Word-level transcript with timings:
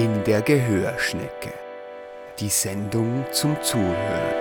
In 0.00 0.24
der 0.24 0.40
Gehörschnecke. 0.40 1.52
Die 2.38 2.48
Sendung 2.48 3.26
zum 3.32 3.60
Zuhören. 3.60 4.34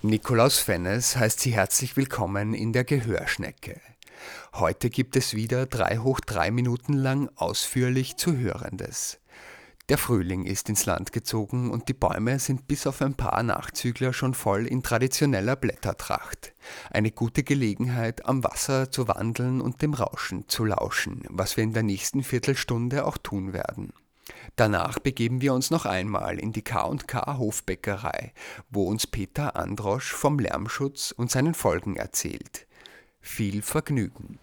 Nikolaus 0.00 0.58
Fennes 0.60 1.16
heißt 1.16 1.40
Sie 1.40 1.50
herzlich 1.50 1.98
willkommen 1.98 2.54
in 2.54 2.72
der 2.72 2.84
Gehörschnecke. 2.84 3.78
Heute 4.60 4.90
gibt 4.90 5.14
es 5.14 5.34
wieder 5.34 5.66
drei 5.66 5.98
hoch 5.98 6.18
drei 6.18 6.50
Minuten 6.50 6.92
lang 6.92 7.30
ausführlich 7.36 8.16
zu 8.16 8.36
Hörendes. 8.36 9.20
Der 9.88 9.98
Frühling 9.98 10.46
ist 10.46 10.68
ins 10.68 10.84
Land 10.84 11.12
gezogen 11.12 11.70
und 11.70 11.88
die 11.88 11.94
Bäume 11.94 12.40
sind 12.40 12.66
bis 12.66 12.84
auf 12.88 13.00
ein 13.00 13.14
paar 13.14 13.40
Nachzügler 13.44 14.12
schon 14.12 14.34
voll 14.34 14.66
in 14.66 14.82
traditioneller 14.82 15.54
Blättertracht. 15.54 16.54
Eine 16.90 17.12
gute 17.12 17.44
Gelegenheit, 17.44 18.26
am 18.26 18.42
Wasser 18.42 18.90
zu 18.90 19.06
wandeln 19.06 19.60
und 19.60 19.80
dem 19.80 19.94
Rauschen 19.94 20.48
zu 20.48 20.64
lauschen, 20.64 21.22
was 21.28 21.56
wir 21.56 21.62
in 21.62 21.72
der 21.72 21.84
nächsten 21.84 22.24
Viertelstunde 22.24 23.06
auch 23.06 23.16
tun 23.16 23.52
werden. 23.52 23.92
Danach 24.56 24.98
begeben 24.98 25.40
wir 25.40 25.54
uns 25.54 25.70
noch 25.70 25.86
einmal 25.86 26.40
in 26.40 26.52
die 26.52 26.62
K&K 26.62 27.38
Hofbäckerei, 27.38 28.32
wo 28.70 28.88
uns 28.88 29.06
Peter 29.06 29.54
Androsch 29.54 30.12
vom 30.12 30.40
Lärmschutz 30.40 31.12
und 31.12 31.30
seinen 31.30 31.54
Folgen 31.54 31.94
erzählt. 31.94 32.66
Viel 33.20 33.62
Vergnügen. 33.62 34.40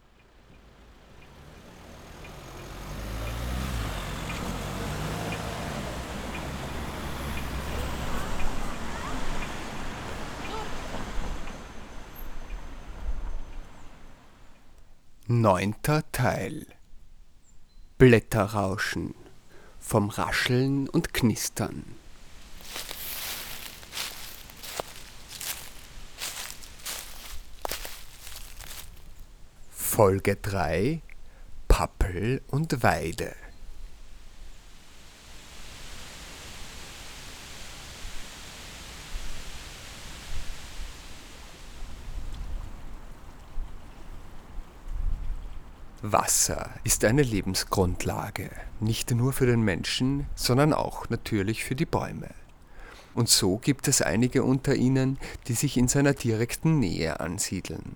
Neunter 15.28 16.04
Teil. 16.12 16.68
Blätterrauschen. 17.98 19.16
Vom 19.80 20.12
Rascheln 20.12 20.88
und 20.88 21.16
Knistern. 21.16 21.84
Folge 29.72 30.36
3 30.36 31.02
Pappel 31.70 32.44
und 32.46 32.84
Weide 32.84 33.36
Wasser 46.46 46.70
ist 46.84 47.04
eine 47.06 47.24
Lebensgrundlage, 47.24 48.52
nicht 48.80 49.10
nur 49.10 49.34
für 49.34 49.48
den 49.48 49.64
Menschen, 49.64 50.28
sondern 50.36 50.74
auch 50.74 51.10
natürlich 51.10 51.64
für 51.64 51.74
die 51.74 51.88
Bäume. 51.88 52.30
Und 53.16 53.30
so 53.30 53.58
gibt 53.58 53.88
es 53.88 54.04
einige 54.04 54.44
unter 54.44 54.76
ihnen, 54.76 55.18
die 55.48 55.54
sich 55.54 55.76
in 55.76 55.88
seiner 55.88 56.14
direkten 56.14 56.78
Nähe 56.78 57.20
ansiedeln. 57.20 57.96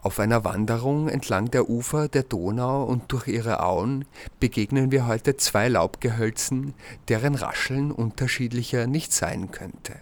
Auf 0.00 0.20
einer 0.20 0.42
Wanderung 0.42 1.10
entlang 1.10 1.50
der 1.50 1.68
Ufer 1.68 2.08
der 2.08 2.22
Donau 2.22 2.84
und 2.84 3.12
durch 3.12 3.28
ihre 3.28 3.62
Auen 3.62 4.06
begegnen 4.38 4.90
wir 4.90 5.06
heute 5.06 5.36
zwei 5.36 5.68
Laubgehölzen, 5.68 6.72
deren 7.08 7.34
Rascheln 7.34 7.90
unterschiedlicher 7.92 8.86
nicht 8.86 9.12
sein 9.12 9.50
könnte. 9.50 9.96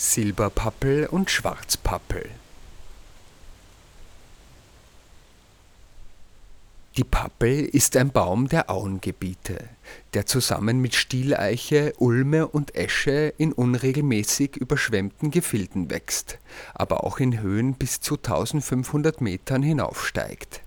Silberpappel 0.00 1.06
und 1.06 1.28
Schwarzpappel. 1.28 2.30
Die 6.96 7.02
Pappel 7.02 7.64
ist 7.64 7.96
ein 7.96 8.12
Baum 8.12 8.48
der 8.48 8.70
Auengebiete, 8.70 9.58
der 10.14 10.24
zusammen 10.24 10.80
mit 10.80 10.94
Stieleiche, 10.94 11.94
Ulme 11.98 12.46
und 12.46 12.76
Esche 12.76 13.34
in 13.38 13.52
unregelmäßig 13.52 14.56
überschwemmten 14.56 15.32
Gefilden 15.32 15.90
wächst, 15.90 16.38
aber 16.74 17.02
auch 17.02 17.18
in 17.18 17.40
Höhen 17.40 17.74
bis 17.74 18.00
zu 18.00 18.18
1500 18.18 19.20
Metern 19.20 19.64
hinaufsteigt. 19.64 20.60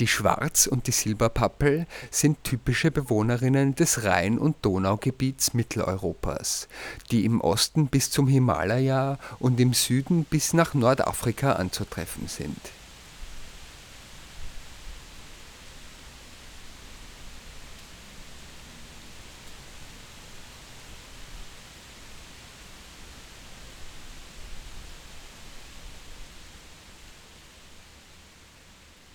Die 0.00 0.08
Schwarz- 0.08 0.66
und 0.66 0.88
die 0.88 0.92
Silberpappel 0.92 1.86
sind 2.10 2.42
typische 2.42 2.90
Bewohnerinnen 2.90 3.76
des 3.76 4.04
Rhein- 4.04 4.38
und 4.38 4.56
Donaugebiets 4.62 5.54
Mitteleuropas, 5.54 6.68
die 7.10 7.24
im 7.24 7.40
Osten 7.40 7.86
bis 7.86 8.10
zum 8.10 8.26
Himalaya 8.26 9.18
und 9.38 9.60
im 9.60 9.72
Süden 9.72 10.24
bis 10.24 10.52
nach 10.52 10.74
Nordafrika 10.74 11.52
anzutreffen 11.52 12.26
sind 12.26 12.58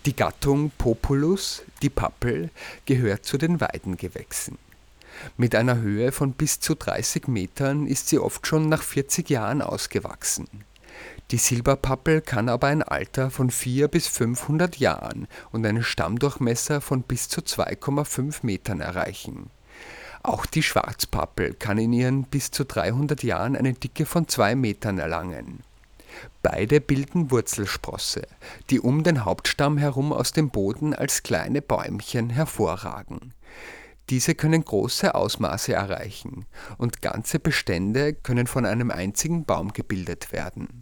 Die 0.05 0.15
Gattung 0.15 0.71
Populus, 0.77 1.61
die 1.81 1.89
Pappel, 1.89 2.51
gehört 2.85 3.25
zu 3.25 3.37
den 3.37 3.59
Weidengewächsen. 3.59 4.57
Mit 5.35 5.55
einer 5.55 5.79
Höhe 5.79 6.13
von 6.13 6.31
bis 6.31 6.61
zu 6.61 6.75
30 6.75 7.27
Metern 7.27 7.85
ist 7.85 8.07
sie 8.07 8.17
oft 8.17 8.47
schon 8.47 8.69
nach 8.69 8.81
40 8.81 9.29
Jahren 9.29 9.61
ausgewachsen. 9.61 10.47
Die 11.31 11.37
Silberpappel 11.37 12.21
kann 12.21 12.47
aber 12.47 12.67
ein 12.67 12.81
Alter 12.81 13.29
von 13.29 13.51
4 13.51 13.89
bis 13.89 14.07
500 14.07 14.77
Jahren 14.77 15.27
und 15.51 15.65
einen 15.65 15.83
Stammdurchmesser 15.83 16.79
von 16.79 17.01
bis 17.01 17.27
zu 17.27 17.41
2,5 17.41 18.37
Metern 18.43 18.79
erreichen. 18.79 19.49
Auch 20.23 20.45
die 20.45 20.63
Schwarzpappel 20.63 21.55
kann 21.55 21.77
in 21.77 21.91
ihren 21.91 22.23
bis 22.23 22.51
zu 22.51 22.63
300 22.63 23.21
Jahren 23.23 23.57
eine 23.57 23.73
Dicke 23.73 24.05
von 24.05 24.29
2 24.29 24.55
Metern 24.55 24.97
erlangen 24.97 25.61
Beide 26.41 26.81
bilden 26.81 27.31
Wurzelsprosse, 27.31 28.27
die 28.69 28.79
um 28.79 29.03
den 29.03 29.25
Hauptstamm 29.25 29.77
herum 29.77 30.13
aus 30.13 30.31
dem 30.31 30.49
Boden 30.49 30.93
als 30.93 31.23
kleine 31.23 31.61
Bäumchen 31.61 32.29
hervorragen. 32.29 33.33
Diese 34.09 34.33
können 34.33 34.65
große 34.65 35.13
Ausmaße 35.13 35.73
erreichen 35.73 36.45
und 36.77 37.01
ganze 37.01 37.39
Bestände 37.39 38.13
können 38.13 38.47
von 38.47 38.65
einem 38.65 38.89
einzigen 38.89 39.45
Baum 39.45 39.73
gebildet 39.73 40.31
werden 40.31 40.78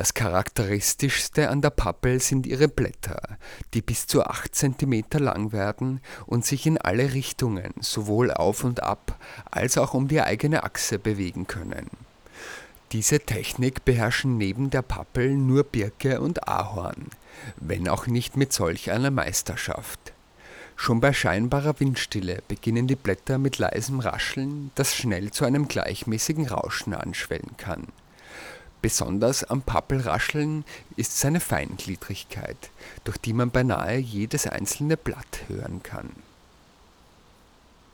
Das 0.00 0.14
charakteristischste 0.14 1.50
an 1.50 1.60
der 1.60 1.68
Pappel 1.68 2.20
sind 2.20 2.46
ihre 2.46 2.68
Blätter, 2.68 3.36
die 3.74 3.82
bis 3.82 4.06
zu 4.06 4.24
8 4.24 4.54
cm 4.54 5.04
lang 5.18 5.52
werden 5.52 6.00
und 6.24 6.46
sich 6.46 6.64
in 6.64 6.78
alle 6.78 7.12
Richtungen, 7.12 7.74
sowohl 7.80 8.30
auf 8.30 8.64
und 8.64 8.82
ab 8.82 9.20
als 9.50 9.76
auch 9.76 9.92
um 9.92 10.08
die 10.08 10.22
eigene 10.22 10.64
Achse 10.64 10.98
bewegen 10.98 11.46
können. 11.46 11.90
Diese 12.92 13.20
Technik 13.20 13.84
beherrschen 13.84 14.38
neben 14.38 14.70
der 14.70 14.80
Pappel 14.80 15.34
nur 15.34 15.64
Birke 15.64 16.22
und 16.22 16.48
Ahorn, 16.48 17.10
wenn 17.56 17.86
auch 17.86 18.06
nicht 18.06 18.38
mit 18.38 18.54
solch 18.54 18.90
einer 18.90 19.10
Meisterschaft. 19.10 20.14
Schon 20.76 21.02
bei 21.02 21.12
scheinbarer 21.12 21.78
Windstille 21.78 22.42
beginnen 22.48 22.86
die 22.86 22.96
Blätter 22.96 23.36
mit 23.36 23.58
leisem 23.58 24.00
Rascheln, 24.00 24.70
das 24.76 24.96
schnell 24.96 25.30
zu 25.30 25.44
einem 25.44 25.68
gleichmäßigen 25.68 26.48
Rauschen 26.48 26.94
anschwellen 26.94 27.58
kann 27.58 27.88
Besonders 28.82 29.44
am 29.44 29.60
Pappelrascheln 29.60 30.64
ist 30.96 31.18
seine 31.18 31.40
Feingliedrigkeit, 31.40 32.70
durch 33.04 33.18
die 33.18 33.34
man 33.34 33.50
beinahe 33.50 33.98
jedes 33.98 34.46
einzelne 34.46 34.96
Blatt 34.96 35.42
hören 35.48 35.82
kann. 35.82 36.10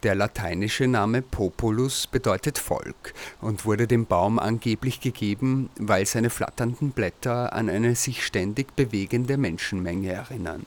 Der 0.05 0.15
lateinische 0.15 0.87
Name 0.87 1.23
Populus 1.23 2.07
bedeutet 2.07 2.59
Volk 2.59 3.15
und 3.41 3.65
wurde 3.65 3.89
dem 3.89 4.07
Baum 4.07 4.39
angeblich 4.39 5.01
gegeben, 5.01 5.71
weil 5.77 6.07
seine 6.07 6.31
flatternden 6.31 6.93
Blätter 6.93 7.53
an 7.53 7.69
eine 7.69 7.97
sich 7.97 8.25
ständig 8.25 8.77
bewegende 8.77 9.39
Menschenmenge 9.39 10.13
erinnern. 10.13 10.67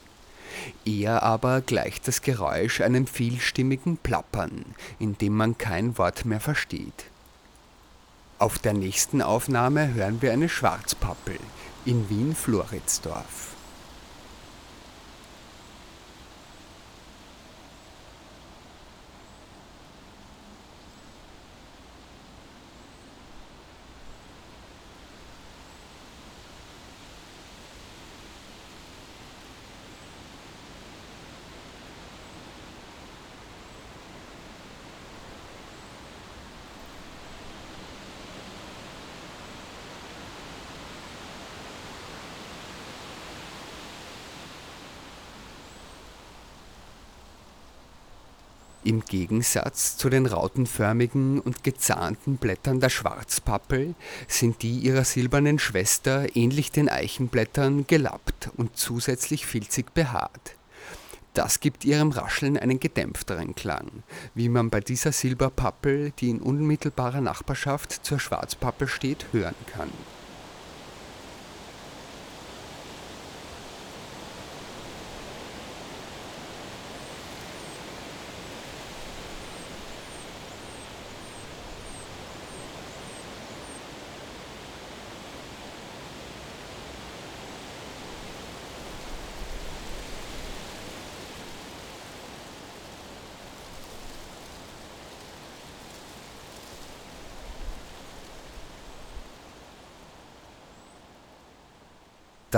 Eher 0.83 1.23
aber 1.23 1.61
gleicht 1.61 2.09
das 2.09 2.21
Geräusch 2.21 2.81
einem 2.81 3.07
vielstimmigen 3.07 3.95
Plappern, 3.95 4.65
in 4.99 5.17
dem 5.17 5.37
man 5.37 5.57
kein 5.57 5.97
Wort 5.97 6.25
mehr 6.25 6.41
versteht 6.41 7.05
auf 8.39 8.57
der 8.57 8.73
nächsten 8.73 9.21
Aufnahme 9.21 9.93
hören 9.93 10.21
wir 10.21 10.31
eine 10.31 10.47
Schwarzpappel, 10.47 11.37
in 11.85 12.09
Wien-Floridsdorf. 12.09 13.49
Im 48.89 49.05
Gegensatz 49.39 49.95
zu 49.95 50.09
den 50.09 50.25
rautenförmigen 50.25 51.39
und 51.39 51.63
gezahnten 51.63 52.35
Blättern 52.35 52.81
der 52.81 52.89
Schwarzpappel 52.89 53.95
sind 54.27 54.61
die 54.63 54.79
ihrer 54.79 55.05
silbernen 55.05 55.59
Schwester 55.59 56.35
ähnlich 56.35 56.73
den 56.73 56.89
Eichenblättern 56.89 57.87
gelappt 57.87 58.49
und 58.57 58.75
zusätzlich 58.75 59.45
filzig 59.45 59.93
behaart. 59.93 60.55
Das 61.33 61.61
gibt 61.61 61.85
ihrem 61.85 62.11
Rascheln 62.11 62.57
einen 62.57 62.81
gedämpfteren 62.81 63.55
Klang, 63.55 64.03
wie 64.35 64.49
man 64.49 64.69
bei 64.69 64.81
dieser 64.81 65.13
Silberpappel, 65.13 66.11
die 66.19 66.31
in 66.31 66.41
unmittelbarer 66.41 67.21
Nachbarschaft 67.21 68.05
zur 68.05 68.19
Schwarzpappel 68.19 68.89
steht, 68.89 69.27
hören 69.31 69.55
kann 69.71 69.89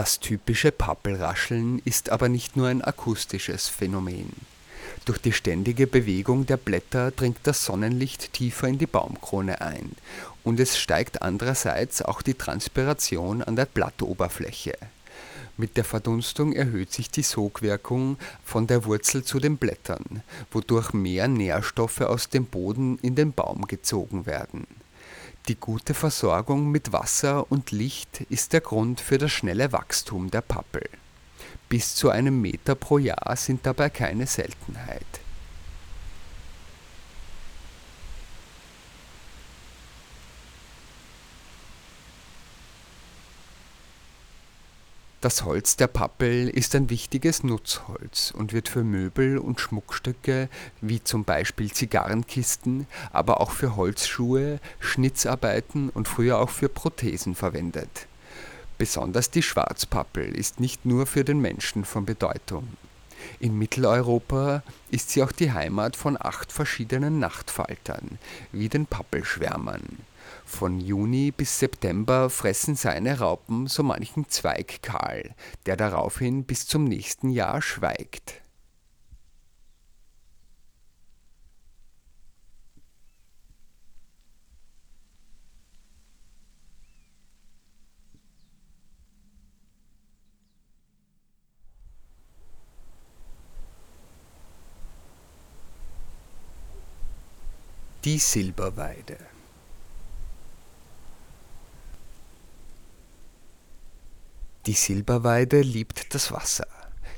Das 0.02 0.20
typische 0.20 0.72
Pappelrascheln 0.72 1.80
ist 1.86 2.10
aber 2.10 2.28
nicht 2.28 2.58
nur 2.58 2.70
ein 2.70 2.84
akustisches 2.84 3.68
Phänomen. 3.68 4.32
Durch 5.06 5.20
die 5.20 5.32
ständige 5.32 5.86
Bewegung 5.86 6.48
der 6.48 6.58
Blätter 6.58 7.12
dringt 7.12 7.38
das 7.44 7.64
Sonnenlicht 7.64 8.34
tiefer 8.34 8.68
in 8.68 8.80
die 8.80 8.88
Baumkrone 8.88 9.62
ein 9.62 9.92
und 10.44 10.60
es 10.60 10.80
steigt 10.80 11.22
andererseits 11.22 12.02
auch 12.02 12.24
die 12.24 12.34
Transpiration 12.34 13.44
an 13.44 13.56
der 13.56 13.68
Blattoberfläche. 13.68 14.74
Mit 15.56 15.78
der 15.78 15.84
Verdunstung 15.84 16.54
erhöht 16.54 16.92
sich 16.92 17.12
die 17.12 17.22
Sogwirkung 17.22 18.18
von 18.44 18.66
der 18.66 18.86
Wurzel 18.86 19.24
zu 19.24 19.40
den 19.40 19.58
Blättern, 19.58 20.24
wodurch 20.50 20.94
mehr 20.94 21.28
Nährstoffe 21.28 22.02
aus 22.02 22.28
dem 22.28 22.46
Boden 22.46 22.98
in 23.04 23.14
den 23.14 23.34
Baum 23.34 23.68
gezogen 23.68 24.26
werden 24.26 24.66
die 25.48 25.56
gute 25.56 25.94
Versorgung 25.94 26.70
mit 26.70 26.92
Wasser 26.92 27.52
und 27.52 27.72
Licht 27.72 28.22
ist 28.30 28.54
der 28.54 28.62
Grund 28.62 29.02
für 29.02 29.18
das 29.18 29.32
schnelle 29.32 29.72
Wachstum 29.72 30.30
der 30.30 30.42
Pappel. 30.42 30.88
Bis 31.70 31.96
zu 31.96 32.10
einem 32.10 32.42
Meter 32.42 32.76
pro 32.76 32.98
Jahr 32.98 33.36
sind 33.36 33.66
dabei 33.66 33.90
keine 33.90 34.28
Seltenheit 34.28 35.21
Das 45.22 45.46
Holz 45.46 45.76
der 45.76 45.86
Pappel 45.86 46.50
ist 46.50 46.74
ein 46.74 46.90
wichtiges 46.90 47.44
Nutzholz 47.44 48.34
und 48.36 48.54
wird 48.54 48.68
für 48.68 48.84
Möbel 48.84 49.38
und 49.38 49.62
Schmuckstücke 49.62 50.50
wie 50.82 51.04
zum 51.04 51.26
Beispiel 51.26 51.72
Zigarrenkisten, 51.72 52.88
aber 53.14 53.40
auch 53.40 53.52
für 53.52 53.76
Holzschuhe, 53.76 54.60
Schnitzarbeiten 54.80 55.90
und 55.90 56.08
früher 56.08 56.40
auch 56.40 56.50
für 56.50 56.70
Prothesen 56.70 57.36
verwendet. 57.36 58.08
Besonders 58.80 59.30
die 59.30 59.44
Schwarzpappel 59.44 60.36
ist 60.36 60.60
nicht 60.60 60.88
nur 60.88 61.06
für 61.06 61.24
den 61.24 61.40
Menschen 61.40 61.86
von 61.86 62.04
Bedeutung. 62.04 62.68
In 63.40 63.60
Mitteleuropa 63.60 64.64
ist 64.90 65.12
sie 65.12 65.22
auch 65.22 65.32
die 65.32 65.52
Heimat 65.52 65.96
von 65.96 66.18
acht 66.20 66.52
verschiedenen 66.52 67.20
Nachtfaltern, 67.20 68.18
wie 68.52 68.70
den 68.70 68.88
Pappelschwärmern 68.88 69.84
von 70.52 70.80
Juni 70.80 71.32
bis 71.32 71.58
September 71.58 72.30
fressen 72.30 72.76
seine 72.76 73.20
Raupen 73.20 73.68
so 73.68 73.82
manchen 73.82 74.30
Zweig 74.30 74.84
kahl, 74.84 75.34
der 75.66 75.78
daraufhin 75.78 76.44
bis 76.44 76.68
zum 76.68 76.84
nächsten 76.84 77.30
Jahr 77.30 77.62
schweigt. 77.62 78.36
Die 98.04 98.18
Silberweide 98.18 99.31
Die 104.68 104.74
Silberweide 104.74 105.62
liebt 105.62 106.14
das 106.14 106.32
Wasser. 106.32 106.68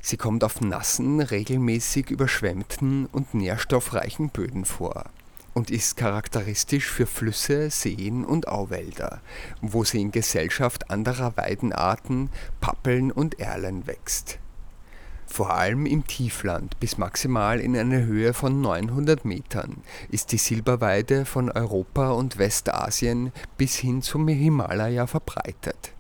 Sie 0.02 0.16
kommt 0.16 0.46
auf 0.46 0.62
nassen, 0.62 1.20
regelmäßig 1.20 2.10
überschwemmten 2.10 3.08
und 3.08 3.34
nährstoffreichen 3.34 4.30
Böden 4.30 4.64
vor 4.64 5.04
und 5.54 5.70
ist 5.70 5.98
charakteristisch 5.98 6.90
für 6.90 7.06
Flüsse, 7.06 7.70
Seen 7.70 8.24
und 8.24 8.48
Auwälder, 8.48 9.20
wo 9.62 9.84
sie 9.84 10.00
in 10.00 10.14
Gesellschaft 10.14 10.90
anderer 10.90 11.36
Weidenarten, 11.36 12.30
Pappeln 12.62 13.12
und 13.12 13.42
Erlen 13.42 13.88
wächst. 13.88 14.40
Vor 15.28 15.54
allem 15.54 15.86
im 15.86 16.08
Tiefland 16.08 16.80
bis 16.80 16.98
maximal 16.98 17.60
in 17.60 17.76
eine 17.76 18.06
Höhe 18.06 18.34
von 18.34 18.62
900 18.62 19.26
Metern 19.26 19.84
ist 20.10 20.32
die 20.32 20.38
Silberweide 20.38 21.26
von 21.26 21.52
Europa 21.52 22.12
und 22.12 22.38
Westasien 22.38 23.34
bis 23.58 23.76
hin 23.76 24.02
zum 24.02 24.30
Himalaya 24.30 25.08
verbreitet 25.08 25.94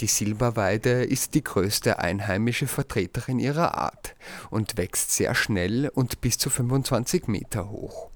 Die 0.00 0.08
Silberweide 0.08 1.04
ist 1.04 1.34
die 1.34 1.44
größte 1.44 2.00
einheimische 2.00 2.66
Vertreterin 2.66 3.38
ihrer 3.38 3.78
Art 3.78 4.16
und 4.50 4.76
wächst 4.76 5.12
sehr 5.12 5.36
schnell 5.36 5.88
und 5.88 6.20
bis 6.20 6.36
zu 6.36 6.50
25 6.50 7.28
Meter 7.28 7.70
hoch. 7.70 8.10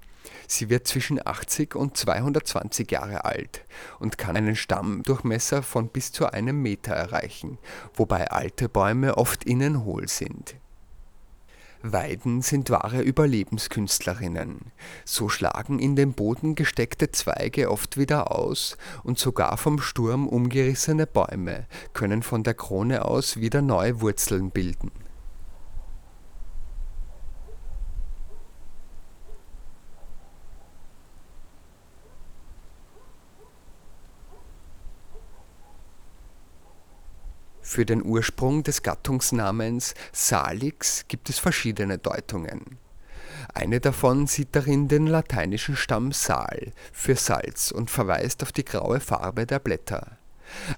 Sie 0.45 0.69
wird 0.69 0.87
zwischen 0.87 1.25
80 1.25 1.75
und 1.75 1.95
220 1.95 2.91
Jahre 2.91 3.23
alt 3.23 3.63
und 3.99 4.17
kann 4.17 4.35
einen 4.35 4.55
Stammdurchmesser 4.55 5.63
von 5.63 5.87
bis 5.87 6.11
zu 6.11 6.25
einem 6.25 6.61
Meter 6.61 6.93
erreichen, 6.93 7.59
wobei 7.93 8.29
alte 8.29 8.67
Bäume 8.67 9.17
oft 9.17 9.45
innen 9.45 9.85
hohl 9.85 10.09
sind 10.09 10.58
Weiden 11.81 12.41
sind 12.41 12.69
wahre 12.69 13.01
Überlebenskünstlerinnen. 13.01 14.71
So 15.05 15.29
schlagen 15.29 15.79
in 15.79 15.95
den 15.95 16.13
Boden 16.13 16.55
gesteckte 16.55 17.11
Zweige 17.11 17.71
oft 17.71 17.97
wieder 17.97 18.35
aus 18.35 18.77
und 19.03 19.17
sogar 19.17 19.57
vom 19.57 19.79
Sturm 19.79 20.27
umgerissene 20.27 21.07
Bäume 21.07 21.67
können 21.93 22.21
von 22.21 22.43
der 22.43 22.53
Krone 22.53 23.05
aus 23.05 23.37
wieder 23.37 23.61
neue 23.61 24.01
Wurzeln 24.01 24.51
bilden 24.51 24.91
Für 37.69 37.85
den 37.85 38.03
Ursprung 38.03 38.63
des 38.63 38.81
Gattungsnamens 38.81 39.93
Salix 40.11 41.05
gibt 41.07 41.29
es 41.29 41.37
verschiedene 41.37 41.99
Deutungen. 41.99 42.79
Eine 43.53 43.79
davon 43.79 44.25
sieht 44.25 44.55
darin 44.55 44.87
den 44.87 45.05
lateinischen 45.05 45.75
Stamm 45.75 46.11
sal 46.11 46.71
für 46.91 47.15
Salz 47.15 47.69
und 47.69 47.91
verweist 47.91 48.41
auf 48.41 48.51
die 48.51 48.65
graue 48.65 48.99
Farbe 48.99 49.45
der 49.45 49.59
Blätter. 49.59 50.17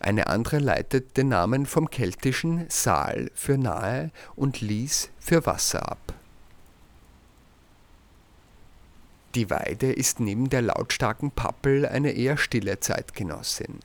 Eine 0.01 0.27
andere 0.27 0.59
leitet 0.59 1.15
den 1.15 1.29
Namen 1.29 1.65
vom 1.65 1.89
keltischen 1.89 2.65
sal 2.67 3.31
für 3.35 3.57
nahe 3.57 4.11
und 4.35 4.59
lis 4.59 5.11
für 5.17 5.45
Wasser 5.45 5.89
ab 5.93 6.13
Die 9.33 9.49
Weide 9.49 9.93
ist 9.93 10.19
neben 10.19 10.49
der 10.49 10.61
lautstarken 10.61 11.31
Pappel 11.31 11.85
eine 11.85 12.11
eher 12.11 12.35
stille 12.35 12.81
Zeitgenossin. 12.81 13.79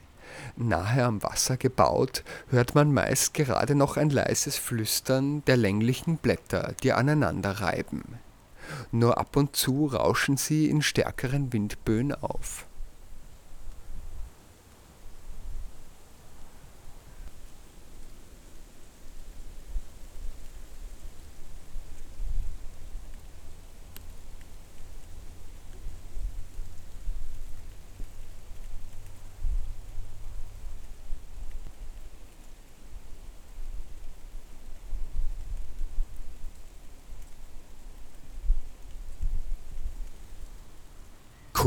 Nahe 0.55 1.03
am 1.03 1.23
Wasser 1.23 1.57
gebaut, 1.57 2.23
hört 2.49 2.75
man 2.75 2.93
meist 2.93 3.33
gerade 3.33 3.75
noch 3.75 3.97
ein 3.97 4.09
leises 4.09 4.57
Flüstern 4.57 5.43
der 5.45 5.57
länglichen 5.57 6.17
Blätter, 6.17 6.73
die 6.83 6.93
aneinander 6.93 7.51
reiben. 7.61 8.19
Nur 8.91 9.17
ab 9.17 9.35
und 9.35 9.55
zu 9.55 9.87
rauschen 9.87 10.37
sie 10.37 10.69
in 10.69 10.81
stärkeren 10.81 11.53
Windböen 11.53 12.13
auf. 12.13 12.66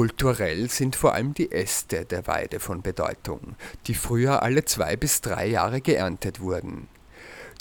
Kulturell 0.01 0.71
sind 0.71 0.97
vor 0.97 1.13
allem 1.13 1.35
die 1.35 1.53
Äste 1.53 2.07
der 2.07 2.27
Weide 2.27 2.59
von 2.59 2.81
Bedeutung, 2.81 3.55
die 3.87 3.93
früher 3.93 4.43
alle 4.43 4.65
zwei 4.65 4.97
bis 4.97 5.21
drei 5.21 5.47
Jahre 5.47 5.83
geerntet 5.83 6.41
wurden. 6.41 6.89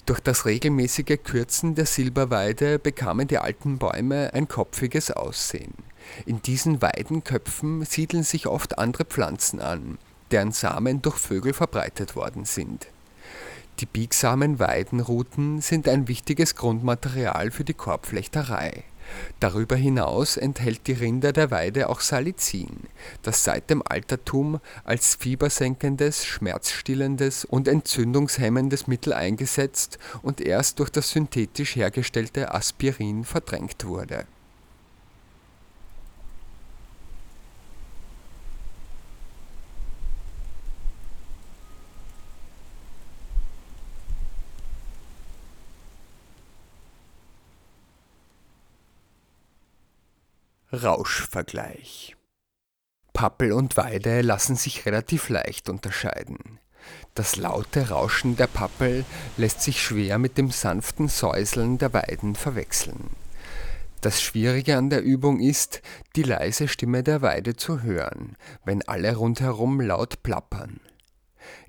Durch 0.05 0.21
das 0.21 0.45
regelmäßige 0.45 1.19
Kürzen 1.21 1.75
der 1.75 1.85
Silberweide 1.85 2.79
bekamen 2.79 3.27
die 3.27 3.39
alten 3.39 3.77
Bäume 3.77 4.33
ein 4.33 4.47
kopfiges 4.47 5.11
Aussehen. 5.11 5.73
In 6.25 6.41
diesen 6.41 6.81
Weidenköpfen 6.81 7.83
siedeln 7.83 8.23
sich 8.23 8.47
oft 8.47 8.77
andere 8.79 9.03
Pflanzen 9.03 9.59
an, 9.59 9.97
deren 10.31 10.53
Samen 10.53 11.01
durch 11.01 11.17
Vögel 11.17 11.51
verbreitet 11.51 12.15
worden 12.15 12.45
sind. 12.45 12.87
Die 13.81 13.85
biegsamen 13.85 14.59
Weidenruten 14.59 15.59
sind 15.59 15.89
ein 15.89 16.07
wichtiges 16.07 16.55
Grundmaterial 16.55 17.51
für 17.51 17.65
die 17.65 17.73
Korbflechterei 17.73 18.85
Darüber 19.39 19.75
hinaus 19.75 20.37
enthält 20.37 20.87
die 20.87 20.93
Rinde 20.93 21.33
der 21.33 21.51
Weide 21.51 21.89
auch 21.89 22.01
Salicin, 22.01 22.87
das 23.23 23.43
seit 23.43 23.69
dem 23.69 23.81
Altertum 23.85 24.59
als 24.83 25.15
fiebersenkendes, 25.15 26.25
schmerzstillendes 26.25 27.45
und 27.45 27.67
entzündungshemmendes 27.67 28.87
Mittel 28.87 29.13
eingesetzt 29.13 29.99
und 30.21 30.41
erst 30.41 30.79
durch 30.79 30.89
das 30.89 31.11
synthetisch 31.11 31.75
hergestellte 31.75 32.53
Aspirin 32.53 33.23
verdrängt 33.23 33.85
wurde 33.85 34.25
Rauschvergleich 50.71 52.15
Pappel 53.11 53.53
und 53.53 53.75
Weide 53.75 54.21
lassen 54.21 54.55
sich 54.55 54.85
relativ 54.85 55.29
leicht 55.29 55.67
unterscheiden. 55.67 56.59
Das 57.15 57.37
laute 57.37 57.89
Rauschen 57.89 58.37
der 58.37 58.45
Pappel 58.45 59.03
lässt 59.35 59.63
sich 59.63 59.81
schwer 59.81 60.19
mit 60.19 60.37
dem 60.37 60.51
sanften 60.51 61.07
Säuseln 61.07 61.79
der 61.79 61.91
Weiden 61.95 62.35
verwechseln. 62.35 63.09
Das 64.01 64.21
Schwierige 64.21 64.77
an 64.77 64.91
der 64.91 65.01
Übung 65.01 65.39
ist, 65.39 65.81
die 66.15 66.21
leise 66.21 66.67
Stimme 66.67 67.01
der 67.01 67.23
Weide 67.23 67.55
zu 67.55 67.81
hören, 67.81 68.37
wenn 68.63 68.87
alle 68.87 69.15
rundherum 69.15 69.81
laut 69.81 70.21
plappern 70.21 70.79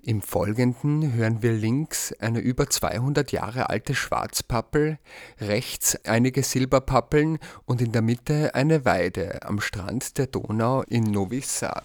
im 0.02 0.22
Folgenden 0.22 1.14
hören 1.14 1.42
wir 1.42 1.52
links 1.52 2.12
eine 2.20 2.40
über 2.40 2.68
200 2.68 3.32
Jahre 3.32 3.70
alte 3.70 3.94
Schwarzpappel, 3.94 4.98
rechts 5.40 5.98
einige 6.04 6.42
Silberpappeln 6.42 7.38
und 7.66 7.80
in 7.82 7.92
der 7.92 8.02
Mitte 8.02 8.54
eine 8.54 8.84
Weide 8.84 9.42
am 9.42 9.60
Strand 9.60 10.18
der 10.18 10.26
Donau 10.26 10.82
in 10.82 11.04
Novi 11.04 11.40
Sad 11.40 11.84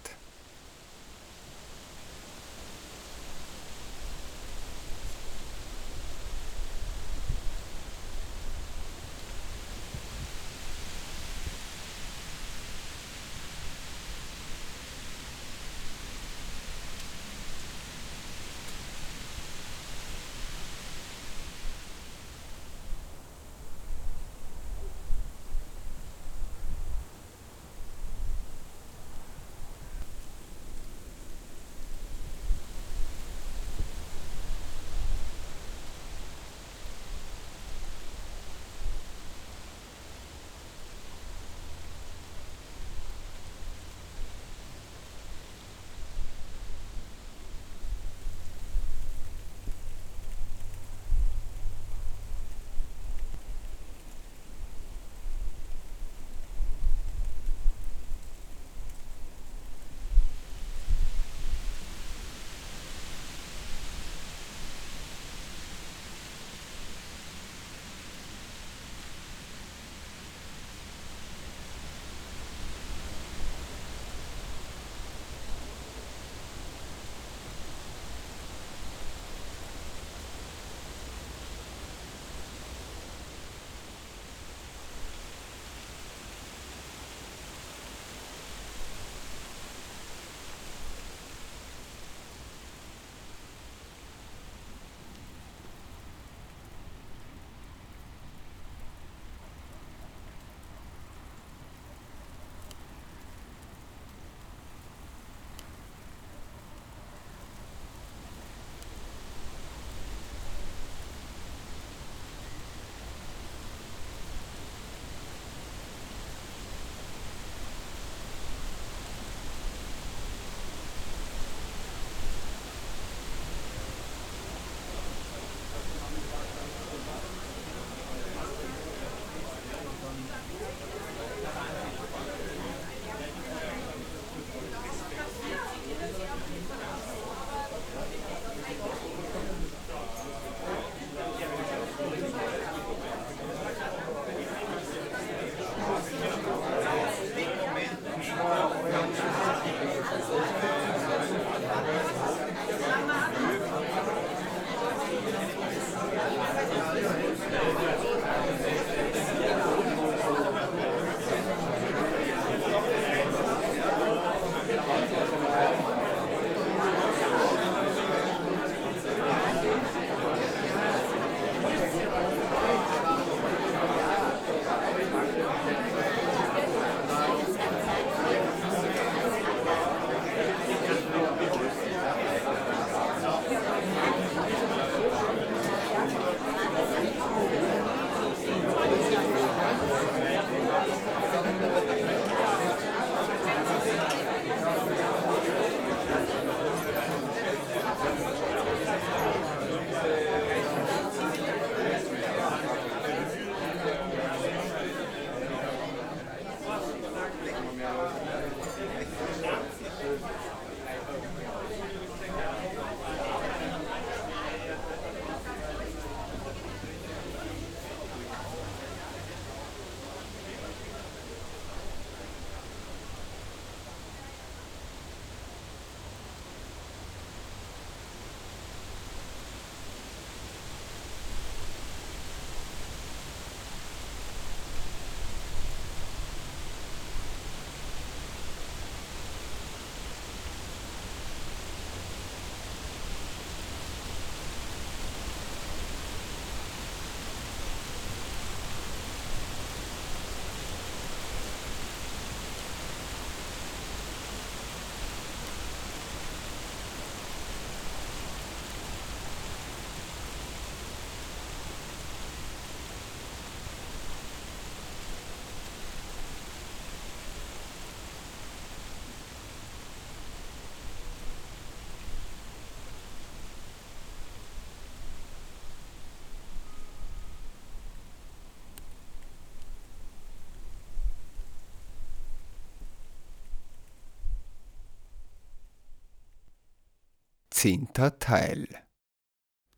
Zehnter 287.57 288.19
Teil. 288.19 288.67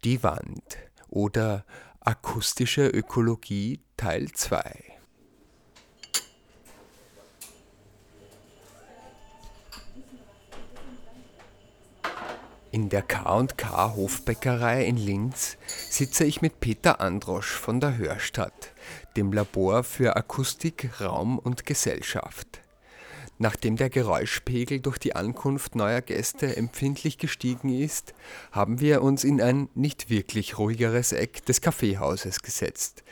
Die 0.04 0.24
Wand 0.24 0.80
oder 1.10 1.64
akustische 2.00 2.88
Ökologie 2.88 3.82
Teil 3.96 4.32
2. 4.32 4.60
In 12.72 12.90
der 12.90 13.04
K&K 13.04 13.94
Hofbäckerei 13.96 14.84
in 14.84 14.98
Linz 14.98 15.58
sitze 15.68 16.26
ich 16.26 16.42
mit 16.42 16.60
Peter 16.60 17.00
Androsch 17.00 17.52
von 17.52 17.80
der 17.80 17.96
Hörstadt, 17.96 18.74
dem 19.16 19.32
Labor 19.32 19.84
für 19.84 20.16
Akustik, 20.16 21.00
Raum 21.00 21.38
und 21.38 21.68
Gesellschaft. 21.68 22.60
Nachdem 23.40 23.76
der 23.76 23.92
Geräuschpegel 23.92 24.80
durch 24.80 24.98
die 24.98 25.16
Ankunft 25.16 25.76
neuer 25.76 26.02
Gäste 26.02 26.56
empfindlich 26.58 27.20
gestiegen 27.20 27.70
ist, 27.70 28.16
haben 28.52 28.80
wir 28.80 29.04
uns 29.04 29.24
in 29.24 29.42
ein 29.42 29.70
nicht 29.76 30.10
wirklich 30.10 30.58
ruhigeres 30.58 31.12
Eck 31.12 31.46
des 31.46 31.62
Kaffeehauses 31.62 32.42
gesetzt, 32.42 33.04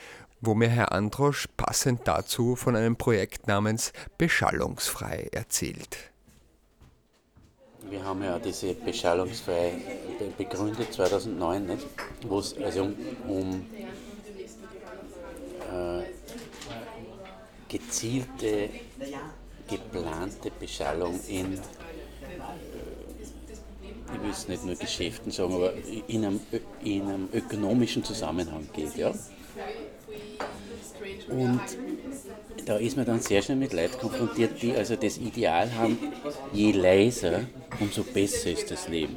wo 0.41 0.55
mir 0.55 0.69
Herr 0.69 0.91
Androsch 0.93 1.47
passend 1.57 2.01
dazu 2.05 2.55
von 2.55 2.75
einem 2.75 2.95
Projekt 2.95 3.47
namens 3.47 3.93
Beschallungsfrei 4.17 5.29
erzählt. 5.31 6.11
Wir 7.88 8.03
haben 8.03 8.23
ja 8.23 8.39
diese 8.39 8.73
Beschallungsfrei 8.73 9.73
begründet 10.39 10.91
2009, 10.91 11.77
wo 12.23 12.39
es 12.39 12.57
also 12.57 12.81
um, 12.81 12.95
um 13.27 13.65
äh, 15.71 16.03
gezielte, 17.69 18.69
geplante 19.67 20.51
Beschallung 20.60 21.19
in, 21.28 21.54
äh, 21.54 21.58
ich 24.13 24.21
will 24.21 24.32
es 24.32 24.47
nicht 24.47 24.65
nur 24.65 24.75
Geschäften 24.75 25.32
sagen, 25.32 25.54
aber 25.54 25.73
in 26.08 26.25
einem, 26.25 26.39
in 26.84 27.01
einem 27.04 27.30
ökonomischen 27.34 28.04
Zusammenhang 28.04 28.67
geht. 28.73 28.95
Ja? 28.95 29.13
Und 31.30 31.62
da 32.65 32.78
ist 32.78 32.97
man 32.97 33.06
dann 33.06 33.19
sehr 33.19 33.41
schnell 33.41 33.58
mit 33.58 33.73
Leuten 33.73 33.97
konfrontiert, 33.97 34.62
die 34.62 34.73
also 34.73 34.95
das 34.95 35.17
Ideal 35.17 35.73
haben, 35.75 35.97
je 36.54 36.71
leiser, 36.71 37.41
umso 37.80 38.04
besser 38.04 38.51
ist 38.51 38.71
das 38.71 38.88
Leben. 38.88 39.15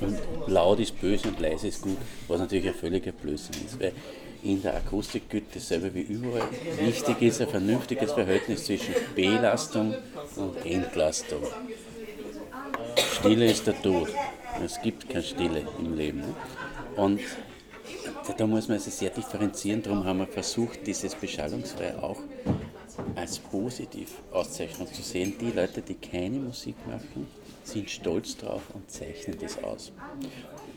Und 0.00 0.18
laut 0.46 0.80
ist 0.80 1.00
böse 1.00 1.28
und 1.28 1.40
leise 1.40 1.68
ist 1.68 1.82
gut, 1.82 1.96
was 2.28 2.40
natürlich 2.40 2.68
ein 2.68 2.74
völliger 2.74 3.12
Blödsinn 3.12 3.54
ist. 3.64 3.80
Weil 3.80 3.92
in 4.44 4.62
der 4.62 4.76
Akustik 4.76 5.28
gilt 5.30 5.54
dasselbe 5.54 5.92
wie 5.94 6.02
überall. 6.02 6.48
Wichtig 6.78 7.22
ist 7.22 7.40
ein 7.40 7.48
vernünftiges 7.48 8.12
Verhältnis 8.12 8.66
zwischen 8.66 8.94
Belastung 9.14 9.94
und 10.36 10.66
Entlastung. 10.66 11.42
Stille 12.96 13.50
ist 13.50 13.66
der 13.66 13.80
Tod. 13.80 14.08
Es 14.64 14.80
gibt 14.82 15.08
keine 15.08 15.24
Stille 15.24 15.66
im 15.78 15.96
Leben. 15.96 16.22
Und 16.96 17.20
da 18.36 18.46
muss 18.46 18.68
man 18.68 18.76
also 18.76 18.90
sehr 18.90 19.10
differenzieren. 19.10 19.82
Darum 19.82 20.04
haben 20.04 20.18
wir 20.18 20.26
versucht, 20.26 20.86
dieses 20.86 21.14
Beschallungsfrei 21.14 21.96
auch 21.96 22.20
als 23.16 23.38
positiv 23.38 24.22
Auszeichnung 24.32 24.92
zu 24.92 25.02
sehen. 25.02 25.34
Die 25.40 25.50
Leute, 25.50 25.82
die 25.82 25.94
keine 25.94 26.38
Musik 26.38 26.76
machen, 26.86 27.26
sind 27.64 27.88
stolz 27.88 28.36
drauf 28.36 28.62
und 28.74 28.90
zeichnen 28.90 29.36
das 29.40 29.62
aus. 29.62 29.92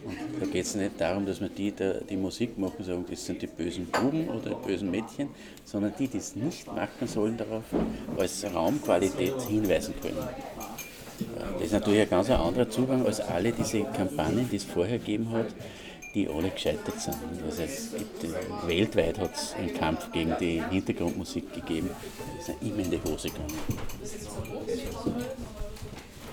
Und 0.06 0.16
da 0.40 0.46
geht 0.46 0.66
es 0.66 0.76
nicht 0.76 1.00
darum, 1.00 1.26
dass 1.26 1.42
man 1.42 1.54
die, 1.54 1.72
die, 1.72 1.94
die 2.10 2.16
Musik 2.16 2.58
machen, 2.58 2.84
sagen, 2.84 3.06
das 3.10 3.26
sind 3.26 3.42
die 3.42 3.48
bösen 3.48 3.88
Buben 3.88 4.30
oder 4.30 4.52
die 4.52 4.68
bösen 4.68 4.90
Mädchen, 4.90 5.30
sondern 5.66 5.94
die, 6.00 6.08
die 6.08 6.18
es 6.18 6.36
nicht 6.36 6.68
machen, 6.68 7.08
sollen 7.08 7.38
darauf 7.38 7.66
als 8.18 8.46
Raumqualität 8.54 9.42
hinweisen 9.50 9.94
können. 10.02 10.18
Das 11.56 11.64
ist 11.64 11.72
natürlich 11.74 12.02
ein 12.02 12.10
ganz 12.10 12.30
anderer 12.30 12.70
Zugang 12.70 13.06
als 13.06 13.20
alle 13.20 13.52
diese 13.52 13.82
Kampagnen, 13.84 14.48
die 14.50 14.58
es 14.58 14.64
vorher 14.64 15.00
gegeben 15.00 15.32
hat, 15.32 15.48
die 16.18 16.28
alle 16.28 16.50
gescheitert 16.50 17.00
sind. 17.00 17.16
Also 17.46 17.62
es 17.62 17.92
gibt, 17.92 18.24
äh, 18.24 18.68
weltweit 18.68 19.20
hat 19.20 19.36
es 19.36 19.54
einen 19.54 19.72
Kampf 19.72 20.12
gegen 20.12 20.34
die 20.40 20.64
Hintergrundmusik 20.72 21.54
gegeben. 21.54 21.92
Das 22.38 22.50
ist 22.50 22.62
immer 22.62 22.80
in 22.80 22.90
die 22.90 23.00
Hose 23.04 23.30
gegangen. 23.30 23.54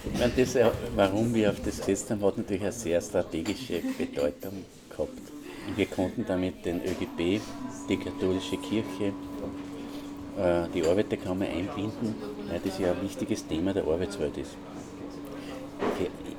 Ich 0.06 0.18
meine, 0.18 0.32
das, 0.34 0.54
äh, 0.54 0.70
warum 0.96 1.34
wir 1.34 1.50
auf 1.50 1.60
das 1.62 1.78
gesetzt 1.80 2.10
haben, 2.10 2.24
hat 2.24 2.38
natürlich 2.38 2.62
eine 2.62 2.72
sehr 2.72 3.00
strategische 3.02 3.82
Bedeutung 3.98 4.64
gehabt. 4.88 5.20
Wir 5.76 5.86
konnten 5.86 6.24
damit 6.26 6.64
den 6.64 6.80
ÖGB, 6.80 7.42
die 7.88 7.96
katholische 7.98 8.56
Kirche, 8.56 9.12
äh, 10.38 10.66
die 10.74 10.86
Arbeiterkammer 10.86 11.44
einbinden, 11.44 12.14
weil 12.48 12.60
das 12.64 12.78
ja 12.78 12.92
ein 12.92 13.02
wichtiges 13.02 13.46
Thema 13.46 13.74
der 13.74 13.84
Arbeitswelt 13.84 14.38
ist 14.38 14.56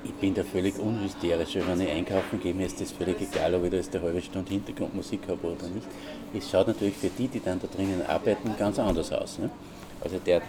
ich 0.05 0.13
bin 0.13 0.33
da 0.33 0.43
völlig 0.43 0.77
unhysterisch. 0.77 1.55
Wenn 1.55 1.81
ich 1.81 1.89
einkaufen 1.89 2.39
gehe, 2.39 2.53
mir 2.53 2.67
ist 2.67 2.79
das 2.79 2.91
völlig 2.91 3.19
egal, 3.21 3.55
ob 3.55 3.63
ich 3.63 3.71
da 3.71 3.77
jetzt 3.77 3.95
eine 3.95 4.05
halbe 4.05 4.21
Stunde 4.21 4.51
Hintergrundmusik 4.51 5.21
habe 5.27 5.47
oder 5.47 5.67
nicht. 5.67 5.87
Es 6.33 6.49
schaut 6.49 6.67
natürlich 6.67 6.95
für 6.95 7.09
die, 7.09 7.27
die 7.27 7.39
dann 7.39 7.59
da 7.59 7.67
drinnen 7.67 8.01
arbeiten, 8.07 8.55
ganz 8.57 8.77
anders 8.77 9.11
aus. 9.11 9.39
Ne? 9.39 9.49
Also 10.01 10.19
der, 10.19 10.41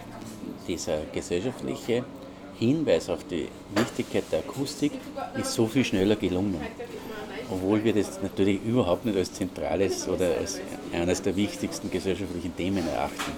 dieser 0.67 0.99
gesellschaftliche 1.11 2.03
Hinweis 2.59 3.09
auf 3.09 3.23
die 3.27 3.47
Wichtigkeit 3.75 4.23
der 4.31 4.39
Akustik 4.39 4.91
ist 5.39 5.53
so 5.53 5.65
viel 5.67 5.83
schneller 5.83 6.15
gelungen. 6.15 6.61
Obwohl 7.49 7.81
wir 7.83 7.93
das 7.93 8.21
natürlich 8.21 8.61
überhaupt 8.63 9.05
nicht 9.05 9.17
als 9.17 9.31
zentrales 9.31 10.07
oder 10.07 10.35
als 10.37 10.59
eines 10.91 11.21
der 11.21 11.35
wichtigsten 11.35 11.89
gesellschaftlichen 11.89 12.55
Themen 12.57 12.85
erachten. 12.87 13.31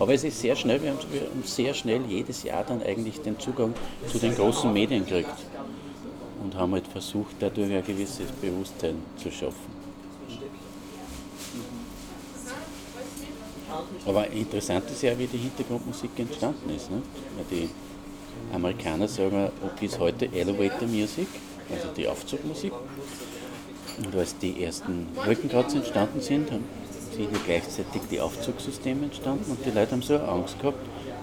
Aber 0.00 0.12
es 0.12 0.24
ist 0.24 0.40
sehr 0.40 0.56
schnell, 0.56 0.82
wir 0.82 0.90
haben 0.90 0.98
sehr 1.44 1.72
schnell 1.72 2.00
jedes 2.08 2.42
Jahr 2.42 2.64
dann 2.64 2.82
eigentlich 2.82 3.20
den 3.20 3.38
Zugang 3.38 3.72
zu 4.10 4.18
den 4.18 4.34
großen 4.34 4.72
Medien 4.72 5.06
gekriegt 5.06 5.28
und 6.44 6.54
haben 6.54 6.72
halt 6.72 6.86
versucht, 6.86 7.36
dadurch 7.40 7.72
ein 7.72 7.84
gewisses 7.84 8.30
Bewusstsein 8.40 8.96
zu 9.16 9.30
schaffen. 9.30 9.74
Aber 14.06 14.30
interessant 14.30 14.88
ist 14.90 15.02
ja, 15.02 15.18
wie 15.18 15.26
die 15.26 15.38
Hintergrundmusik 15.38 16.10
entstanden 16.18 16.70
ist. 16.70 16.90
Ne? 16.90 17.02
Die 17.50 17.68
Amerikaner 18.54 19.08
sagen 19.08 19.50
bis 19.80 19.98
heute 19.98 20.26
Elevator 20.26 20.86
Music, 20.86 21.26
also 21.72 21.88
die 21.96 22.06
Aufzugmusik. 22.06 22.72
Und 24.04 24.14
als 24.14 24.36
die 24.38 24.62
ersten 24.62 25.08
Wolkenkratzer 25.24 25.78
entstanden 25.78 26.20
sind, 26.20 26.50
haben 26.50 26.64
sind 27.14 27.44
gleichzeitig 27.44 28.02
die 28.10 28.20
Aufzugssysteme 28.20 29.04
entstanden 29.04 29.50
und 29.50 29.64
die 29.64 29.70
Leute 29.70 29.92
haben 29.92 30.02
so 30.02 30.16
Angst 30.18 30.58
gehabt, 30.60 30.78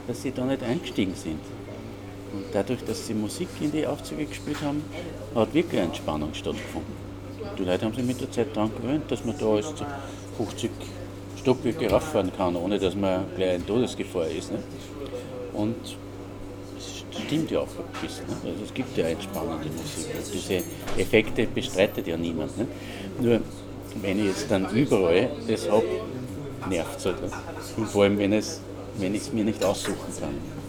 dass 0.08 0.22
sie 0.22 0.32
da 0.32 0.46
nicht 0.46 0.64
eingestiegen 0.64 1.14
sind. 1.16 1.40
Und 2.34 2.46
dadurch, 2.54 2.84
dass 2.86 3.08
sie 3.08 3.14
Musik 3.14 3.50
in 3.60 3.72
die 3.72 3.86
Aufzüge 3.86 4.26
gespielt 4.26 4.62
haben, 4.62 4.84
hat 5.36 5.54
wirklich 5.54 5.82
eine 5.82 5.90
Entspannung 5.90 6.34
stattgefunden. 6.34 6.94
Die 7.58 7.64
Leute 7.64 7.86
haben 7.86 7.94
sich 7.94 8.06
mit 8.06 8.22
der 8.22 8.32
Zeit 8.32 8.56
daran 8.56 8.72
gewöhnt, 8.76 9.04
dass 9.10 9.26
man 9.26 9.38
da 9.38 9.48
als 9.48 9.74
50 10.38 10.72
Stockwerke 11.40 11.90
rauffahren 11.90 12.32
kann, 12.36 12.56
ohne 12.56 12.80
dass 12.80 12.96
man 12.96 13.26
gleich 13.36 13.56
in 13.56 13.66
Todesgefahr 13.66 14.28
ist. 14.28 14.52
Ne? 14.52 14.60
Und 15.54 15.76
es 16.78 17.04
stimmt 17.24 17.52
ja 17.52 17.60
auch 17.60 17.68
ein 17.68 18.02
bisschen. 18.02 18.28
Ne? 18.28 18.36
Also 18.46 18.64
es 18.64 18.74
gibt 18.74 18.96
ja 18.96 19.08
entspannende 19.08 19.68
Musik. 19.70 20.16
Und 20.16 20.34
diese 20.34 20.64
Effekte 20.98 21.48
bestreitet 21.48 22.08
ja 22.08 22.16
niemand. 22.16 22.58
Ne? 22.58 22.68
Nur 23.20 23.42
wenn 24.02 24.20
ich 24.20 24.26
jetzt 24.26 24.50
dann 24.50 24.70
überall 24.74 25.30
das 25.48 25.70
habe, 25.70 25.86
nervt 26.70 27.00
es 27.00 27.06
halt. 27.06 27.22
Ne? 27.22 27.30
Und 27.76 27.88
vor 27.90 28.04
allem, 28.04 28.18
wenn, 28.18 28.32
es, 28.34 28.62
wenn 28.98 29.14
ich 29.16 29.24
es 29.24 29.34
mir 29.34 29.44
nicht 29.44 29.64
aussuchen 29.66 29.98
kann 30.20 30.61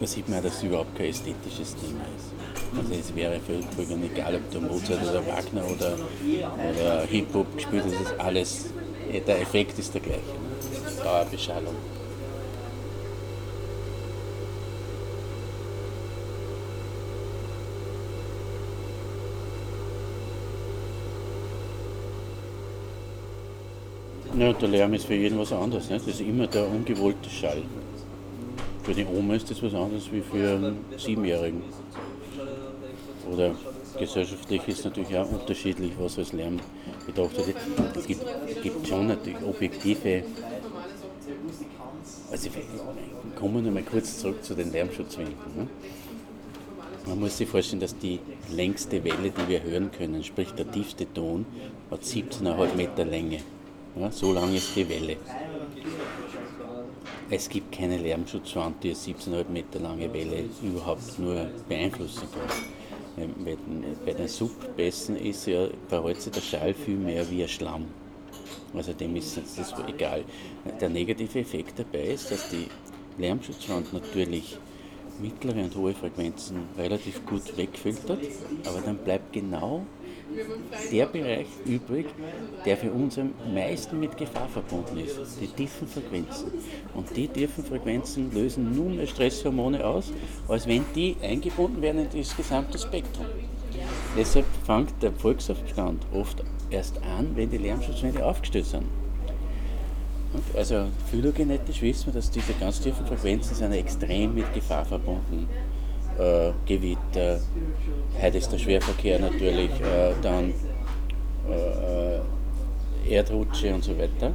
da 0.00 0.06
sieht 0.06 0.28
man, 0.28 0.42
dass 0.42 0.56
es 0.56 0.62
überhaupt 0.62 0.96
kein 0.96 1.06
ästhetisches 1.06 1.74
Thema 1.76 2.04
ist. 2.16 2.32
Also 2.76 2.94
es 2.94 3.14
wäre 3.14 3.40
für 3.40 3.60
Krüger 3.74 3.96
egal, 4.04 4.36
ob 4.36 4.50
der 4.50 4.60
Mozart 4.60 5.02
oder 5.02 5.26
Wagner 5.26 5.64
oder, 5.64 5.96
oder 6.70 7.02
Hip-Hop 7.06 7.56
gespielt 7.56 7.84
das 7.86 7.92
ist 7.92 8.20
alles, 8.20 8.66
der 9.26 9.40
Effekt 9.40 9.78
ist 9.78 9.94
der 9.94 10.00
gleiche. 10.00 10.22
Dauerbeschallung. 11.02 11.74
Ja, 24.38 24.52
der 24.52 24.68
Lärm 24.68 24.94
ist 24.94 25.06
für 25.06 25.14
jeden 25.14 25.36
was 25.38 25.52
anderes. 25.52 25.90
Ne? 25.90 25.96
Das 25.96 26.06
ist 26.06 26.20
immer 26.20 26.46
der 26.46 26.68
ungewollte 26.68 27.28
Schall. 27.28 27.62
Für 28.88 28.94
die 28.94 29.04
Oma 29.04 29.34
ist 29.34 29.50
das 29.50 29.62
was 29.62 29.74
anderes 29.74 30.10
wie 30.10 30.22
für 30.22 30.56
einen 30.56 30.78
Siebenjährigen. 30.96 31.62
Oder 33.30 33.54
gesellschaftlich 33.98 34.66
ist 34.66 34.82
natürlich 34.82 35.14
auch 35.14 35.30
unterschiedlich, 35.30 35.92
was 35.98 36.16
als 36.16 36.32
Lärm 36.32 36.58
bedacht 37.04 37.36
wird. 37.36 37.58
Es 37.94 38.06
gibt, 38.06 38.24
gibt 38.62 38.88
schon 38.88 39.08
natürlich 39.08 39.42
objektive. 39.46 40.22
Also, 42.30 42.48
kommen 43.38 43.62
wir 43.62 43.72
mal 43.72 43.82
kurz 43.82 44.20
zurück 44.20 44.42
zu 44.42 44.54
den 44.54 44.72
Lärmschutzwänden. 44.72 45.34
Ne? 45.54 45.66
Man 47.06 47.20
muss 47.20 47.36
sich 47.36 47.46
vorstellen, 47.46 47.80
dass 47.80 47.94
die 47.98 48.20
längste 48.50 49.04
Welle, 49.04 49.30
die 49.30 49.48
wir 49.48 49.64
hören 49.64 49.90
können, 49.92 50.24
sprich 50.24 50.52
der 50.52 50.70
tiefste 50.70 51.12
Ton, 51.12 51.44
hat 51.90 52.04
17,5 52.04 52.74
Meter 52.74 53.04
Länge. 53.04 53.40
Ja, 54.00 54.10
so 54.10 54.32
lang 54.32 54.54
ist 54.54 54.74
die 54.74 54.88
Welle. 54.88 55.18
Es 57.30 57.48
gibt 57.48 57.72
keine 57.72 57.98
Lärmschutzwand, 57.98 58.82
die 58.82 58.88
eine 58.88 58.96
17,5 58.96 59.48
Meter 59.50 59.80
lange 59.80 60.12
Welle 60.12 60.44
überhaupt 60.62 61.18
nur 61.18 61.48
beeinflussen 61.68 62.28
kann. 62.32 63.34
Bei 64.06 64.12
den 64.12 64.28
Subbässen 64.28 65.16
ist 65.16 65.46
ja, 65.46 65.68
verhält 65.88 66.22
sich 66.22 66.32
der 66.32 66.40
Schall 66.40 66.72
viel 66.72 66.96
mehr 66.96 67.28
wie 67.30 67.42
ein 67.42 67.48
Schlamm. 67.48 67.86
Also 68.74 68.92
dem 68.92 69.16
ist 69.16 69.36
das 69.36 69.74
egal. 69.86 70.24
Der 70.80 70.88
negative 70.88 71.40
Effekt 71.40 71.78
dabei 71.78 72.08
ist, 72.08 72.30
dass 72.30 72.48
die 72.50 72.66
Lärmschutzwand 73.18 73.92
natürlich 73.92 74.56
mittlere 75.20 75.64
und 75.64 75.74
hohe 75.74 75.94
Frequenzen 75.94 76.68
relativ 76.76 77.26
gut 77.26 77.56
wegfiltert, 77.56 78.20
aber 78.64 78.80
dann 78.80 78.98
bleibt 78.98 79.32
genau 79.32 79.84
der 80.92 81.06
Bereich 81.06 81.46
übrig, 81.64 82.06
der 82.64 82.76
für 82.76 82.90
uns 82.90 83.18
am 83.18 83.32
meisten 83.52 83.98
mit 83.98 84.16
Gefahr 84.16 84.48
verbunden 84.48 84.98
ist, 84.98 85.18
die 85.40 85.46
tiefen 85.46 85.86
Frequenzen. 85.88 86.52
Und 86.94 87.16
die 87.16 87.28
tiefen 87.28 87.64
Frequenzen 87.64 88.32
lösen 88.32 88.74
nun 88.74 88.96
mehr 88.96 89.06
Stresshormone 89.06 89.84
aus, 89.84 90.12
als 90.48 90.66
wenn 90.66 90.84
die 90.94 91.16
eingebunden 91.22 91.80
werden 91.82 92.08
in 92.10 92.18
das 92.18 92.36
gesamte 92.36 92.78
Spektrum. 92.78 93.26
Deshalb 94.16 94.46
fängt 94.64 95.02
der 95.02 95.12
Volksaufstand 95.12 96.04
oft 96.12 96.42
erst 96.70 97.02
an, 97.02 97.30
wenn 97.34 97.50
die 97.50 97.58
Lärmschutzwände 97.58 98.24
aufgestellt 98.24 98.66
sind. 98.66 98.84
Und 100.32 100.44
also 100.56 100.86
phylogenetisch 101.10 101.80
wissen 101.80 102.06
wir, 102.06 102.14
dass 102.14 102.30
diese 102.30 102.52
ganz 102.60 102.80
tiefen 102.80 103.06
Frequenzen 103.06 103.54
sind 103.54 103.72
extrem 103.72 104.34
mit 104.34 104.52
Gefahr 104.52 104.84
verbunden 104.84 105.48
äh, 106.18 106.52
Gewitter, 106.66 107.40
heute 108.20 108.38
ist 108.38 108.50
der 108.50 108.58
Schwerverkehr 108.58 109.18
natürlich, 109.18 109.70
äh, 109.70 110.12
dann 110.22 110.52
äh, 111.48 113.10
Erdrutsche 113.10 113.74
und 113.74 113.84
so 113.84 113.96
weiter, 113.98 114.32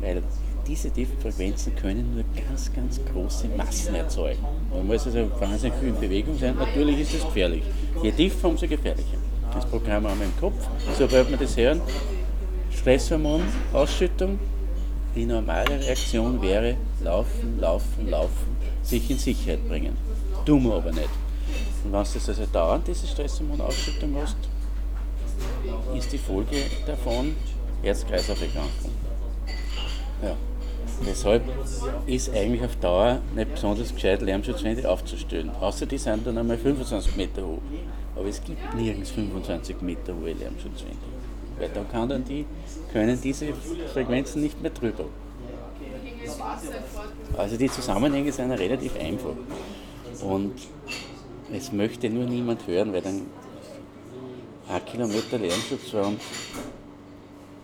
weil 0.00 0.22
diese 0.66 0.90
tiefen 0.90 1.18
Frequenzen 1.18 1.74
können 1.76 2.14
nur 2.14 2.24
ganz, 2.48 2.72
ganz 2.72 3.00
große 3.12 3.48
Massen 3.56 3.94
erzeugen. 3.94 4.38
Man 4.70 4.86
muss 4.86 5.04
also 5.06 5.30
wahnsinnig 5.38 5.74
viel 5.78 5.88
in 5.88 6.00
Bewegung 6.00 6.38
sein. 6.38 6.56
Natürlich 6.56 7.00
ist 7.00 7.14
es 7.14 7.24
gefährlich. 7.24 7.62
Je 8.02 8.10
tiefer, 8.10 8.48
umso 8.48 8.66
gefährlicher. 8.66 9.18
Das 9.52 9.66
Programm 9.66 10.08
haben 10.08 10.18
wir 10.18 10.26
im 10.26 10.36
Kopf. 10.40 10.66
Sobald 10.98 11.30
wir 11.30 11.36
das 11.36 11.56
hören, 11.56 11.82
Stresshormonausschüttung, 12.70 14.38
die 15.14 15.26
normale 15.26 15.78
Reaktion 15.78 16.40
wäre 16.40 16.76
laufen, 17.02 17.60
laufen, 17.60 18.08
laufen, 18.08 18.56
sich 18.82 19.10
in 19.10 19.18
Sicherheit 19.18 19.68
bringen. 19.68 20.03
Tun 20.44 20.62
wir 20.64 20.74
aber 20.74 20.92
nicht. 20.92 21.08
Und 21.84 21.92
wenn 21.92 21.92
du 21.92 21.98
das 21.98 22.28
also 22.28 22.46
dauernd 22.52 22.86
diese 22.86 23.06
Stresshormonausschüttung 23.06 24.14
hast, 24.20 24.36
ist 25.96 26.12
die 26.12 26.18
Folge 26.18 26.56
davon 26.86 27.34
Herz-Kreislauf-Erkrankung. 27.82 28.90
Ja. 30.22 30.36
Deshalb 31.06 31.42
ist 32.06 32.30
eigentlich 32.34 32.62
auf 32.62 32.76
Dauer 32.76 33.20
nicht 33.34 33.52
besonders 33.52 33.92
gescheit, 33.92 34.22
Lärmschutzwände 34.22 34.88
aufzustellen. 34.88 35.50
Außer 35.60 35.86
die 35.86 35.98
sind 35.98 36.26
dann 36.26 36.38
einmal 36.38 36.56
25 36.56 37.16
Meter 37.16 37.42
hoch. 37.46 37.60
Aber 38.14 38.26
es 38.26 38.42
gibt 38.42 38.74
nirgends 38.74 39.10
25 39.10 39.80
Meter 39.80 40.14
hohe 40.14 40.32
Lärmschutzwände. 40.32 40.96
Weil 41.58 41.68
da 41.70 41.82
kann 41.84 42.08
dann 42.08 42.24
die, 42.24 42.46
können 42.92 43.18
diese 43.20 43.46
Frequenzen 43.92 44.42
nicht 44.42 44.60
mehr 44.60 44.70
drüber. 44.70 45.04
Also 47.36 47.56
die 47.56 47.70
Zusammenhänge 47.70 48.32
sind 48.32 48.52
relativ 48.52 48.96
einfach. 48.98 49.34
Und 50.24 50.54
es 51.52 51.70
möchte 51.70 52.08
nur 52.08 52.24
niemand 52.24 52.66
hören, 52.66 52.92
weil 52.92 53.02
dann 53.02 53.22
ein 54.68 54.84
Kilometer 54.86 55.38
Lärmschutzraum 55.38 56.16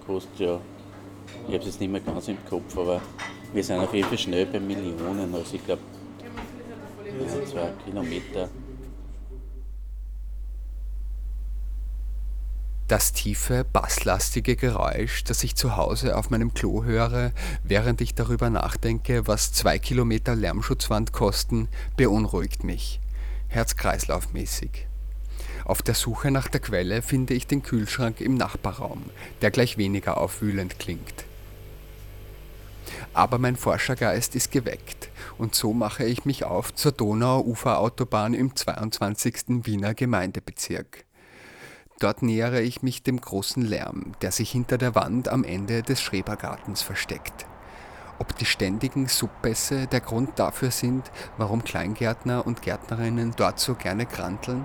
kostet 0.07 0.41
ja, 0.41 0.61
ich 1.49 1.55
habe 1.55 1.59
es 1.59 1.67
jetzt 1.67 1.81
nicht 1.81 1.91
mehr 1.91 2.01
ganz 2.03 2.29
im 2.29 2.37
Kopf, 2.49 2.77
aber 2.77 3.01
wir 3.55 3.65
sind 3.65 3.79
auf 3.79 3.95
jeden 3.95 4.09
Fall 4.09 4.19
schnell 4.19 4.47
bei 4.47 4.61
Millionen. 4.61 5.35
Also 5.35 5.55
ich 5.55 5.65
glaube, 5.65 5.83
ja, 7.05 7.47
zwei 7.47 7.73
Kilometer. 7.85 8.49
Das 12.91 13.13
tiefe, 13.13 13.63
basslastige 13.63 14.57
Geräusch, 14.57 15.23
das 15.23 15.45
ich 15.45 15.55
zu 15.55 15.77
Hause 15.77 16.17
auf 16.17 16.31
meinem 16.31 16.55
Klo 16.55 16.83
höre, 16.83 17.31
während 17.63 18.01
ich 18.01 18.17
darüber 18.17 18.51
nachdenke, 18.51 19.29
was 19.29 19.53
zwei 19.53 19.79
Kilometer 19.79 20.35
Lärmschutzwand 20.35 21.13
kosten, 21.13 21.69
beunruhigt 21.97 22.65
mich, 22.65 22.99
herz-kreislauf-mäßig. 23.47 24.89
Auf 25.65 25.83
der 25.83 25.95
Suche 25.95 26.33
nach 26.33 26.49
der 26.49 26.59
Quelle 26.59 27.01
finde 27.01 27.35
ich 27.35 27.47
den 27.47 27.63
Kühlschrank 27.63 28.21
im 28.21 28.35
Nachbarraum, 28.35 29.05
der 29.41 29.53
gleich 29.53 29.79
weniger 29.79 30.19
aufwühlend 30.19 30.81
klingt. 30.81 31.25
Aber 33.15 33.39
mein 33.39 33.55
Forschergeist 33.55 34.35
ist 34.35 34.51
geweckt 34.51 35.11
und 35.39 35.55
so 35.55 35.73
mache 35.73 36.03
ich 36.03 36.25
mich 36.25 36.43
auf 36.43 36.75
zur 36.75 36.91
Donau-Uferautobahn 36.91 38.35
im 38.35 38.57
22. 38.57 39.65
Wiener 39.65 39.95
Gemeindebezirk. 39.95 41.05
Dort 42.01 42.23
nähere 42.23 42.63
ich 42.63 42.83
mich 42.83 43.03
dem 43.03 43.21
großen 43.21 43.63
Lärm, 43.63 44.13
der 44.23 44.33
sich 44.33 44.51
hinter 44.51 44.79
der 44.79 44.95
Wand 44.95 45.29
am 45.29 45.45
Ende 45.45 45.83
des 45.83 46.01
Schrebergartens 46.01 46.81
versteckt. 46.81 47.45
Ob 48.19 48.35
die 48.39 48.47
ständigen 48.47 49.07
Subbässe 49.07 49.87
der 49.87 50.01
Grund 50.01 50.39
dafür 50.39 50.71
sind, 50.71 51.11
warum 51.37 51.63
Kleingärtner 51.63 52.47
und 52.47 52.63
Gärtnerinnen 52.63 53.35
dort 53.37 53.61
so 53.61 53.75
gerne 53.75 54.07
kranteln? 54.07 54.65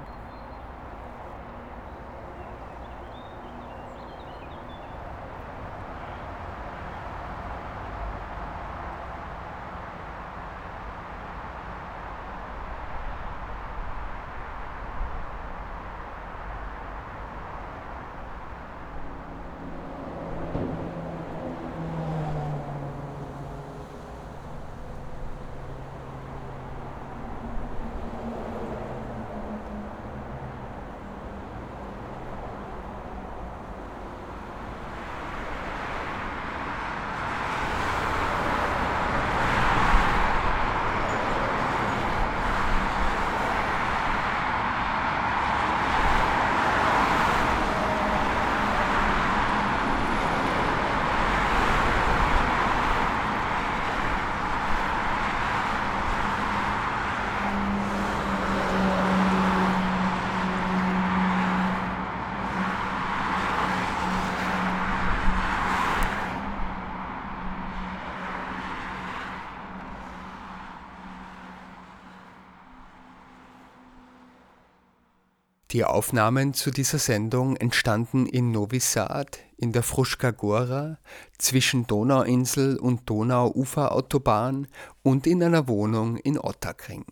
Die 75.76 75.84
Aufnahmen 75.84 76.54
zu 76.54 76.72
dieser 76.72 77.00
Sendung 77.00 77.58
entstanden 77.58 78.28
in 78.28 78.50
Novi 78.52 78.80
Sad, 78.80 79.40
in 79.58 79.74
der 79.74 79.84
Fruška 79.84 80.32
Gora, 80.32 81.00
zwischen 81.38 81.86
Donauinsel 81.86 82.78
und 82.78 83.10
Donau-Uferautobahn 83.10 84.68
und 85.04 85.28
in 85.28 85.44
einer 85.44 85.68
Wohnung 85.68 86.16
in 86.16 86.40
Ottakring. 86.40 87.04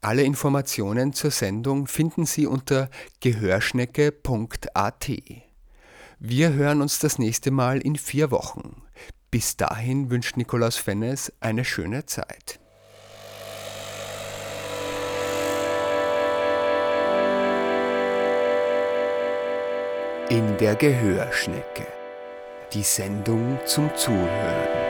Alle 0.00 0.24
Informationen 0.24 1.12
zur 1.12 1.30
Sendung 1.30 1.86
finden 1.86 2.26
Sie 2.26 2.48
unter 2.48 2.90
gehörschnecke.at. 3.20 5.10
Wir 6.18 6.52
hören 6.54 6.82
uns 6.82 6.98
das 6.98 7.20
nächste 7.20 7.52
Mal 7.52 7.80
in 7.80 7.94
vier 7.94 8.32
Wochen. 8.32 8.82
Bis 9.30 9.56
dahin 9.56 10.10
wünscht 10.10 10.36
Nikolaus 10.36 10.78
Fennes 10.78 11.32
eine 11.38 11.64
schöne 11.64 12.06
Zeit. 12.06 12.58
In 20.32 20.56
der 20.56 20.76
Gehörschnecke. 20.76 21.86
Die 22.72 22.82
Sendung 22.82 23.58
zum 23.66 23.94
Zuhören. 23.94 24.81